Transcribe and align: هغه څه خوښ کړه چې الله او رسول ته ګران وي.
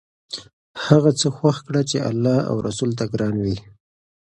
هغه 0.85 1.11
څه 1.19 1.27
خوښ 1.37 1.57
کړه 1.67 1.81
چې 1.89 1.97
الله 2.09 2.37
او 2.49 2.55
رسول 2.67 2.91
ته 2.99 3.05
ګران 3.13 3.35
وي. 3.43 3.57